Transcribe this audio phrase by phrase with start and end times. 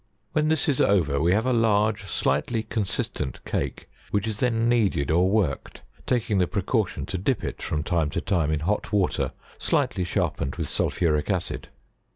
[0.31, 4.67] When this is over, we have a large slightly consis tent cake which is then
[4.67, 8.91] kneaded or worked, taking the precaution to dip it, from time to time in hot
[8.91, 11.69] water slightly sharpened with sul phuric acid.